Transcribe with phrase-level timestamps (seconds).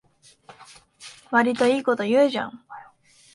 [1.31, 2.65] わりといいこと言うじゃん